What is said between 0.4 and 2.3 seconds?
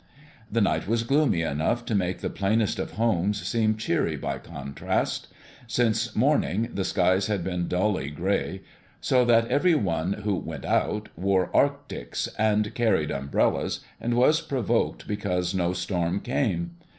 The night was gloomy enough to make the